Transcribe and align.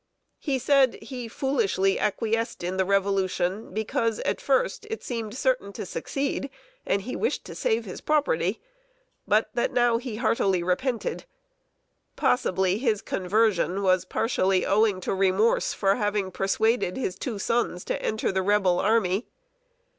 He 0.39 0.57
said 0.57 0.95
he 0.95 1.27
foolishly 1.27 1.99
acquiesced 1.99 2.63
in 2.63 2.77
the 2.77 2.85
Revolution 2.85 3.71
because 3.71 4.17
at 4.21 4.41
first 4.41 4.87
it 4.89 5.03
seemed 5.03 5.37
certain 5.37 5.71
to 5.73 5.85
succeed, 5.85 6.49
and 6.87 7.03
he 7.03 7.15
wished 7.15 7.45
to 7.45 7.53
save 7.53 7.85
his 7.85 8.01
property; 8.01 8.59
but 9.27 9.51
that 9.53 9.71
now 9.71 9.99
he 9.99 10.15
heartily 10.15 10.63
repented. 10.63 11.25
Possibly 12.15 12.79
his 12.79 13.03
conversion 13.03 13.83
was 13.83 14.03
partially 14.05 14.65
owing 14.65 15.01
to 15.01 15.13
remorse 15.13 15.71
for 15.71 15.93
having 15.93 16.31
persuaded 16.31 16.97
his 16.97 17.13
two 17.15 17.37
sons 17.37 17.85
to 17.85 18.01
enter 18.01 18.31
the 18.31 18.41
Rebel 18.41 18.79
army. 18.79 19.27